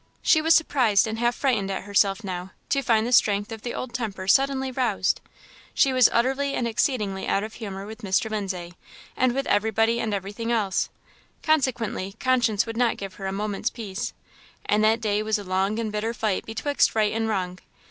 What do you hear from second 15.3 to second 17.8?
a long and bitter fight betwixt right and wrong.